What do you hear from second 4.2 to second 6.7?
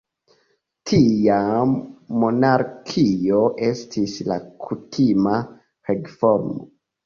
la kutima regformo.